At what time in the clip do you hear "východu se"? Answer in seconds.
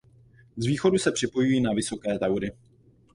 0.65-1.11